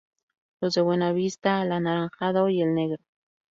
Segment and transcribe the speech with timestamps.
[0.63, 3.03] Los de Buenavista el anaranjado y el negro.